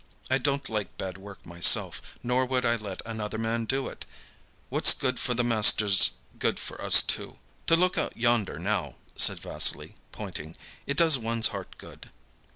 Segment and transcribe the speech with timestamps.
[0.31, 4.03] I don't like bad work myself, nor would I let another man do it.
[4.69, 7.37] What's good for the master's good for us too.
[7.67, 10.55] To look out yonder now," said Vassily, pointing,
[10.87, 12.09] "it does one's heart good."